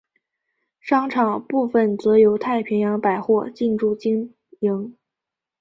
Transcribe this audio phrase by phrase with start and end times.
[0.79, 4.97] 商场部份则由太平洋百货进驻经营。